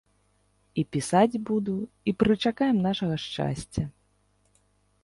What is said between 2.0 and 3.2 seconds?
і прычакаем нашага